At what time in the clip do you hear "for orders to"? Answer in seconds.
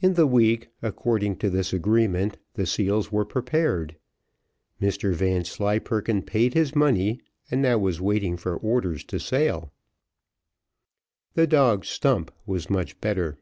8.36-9.20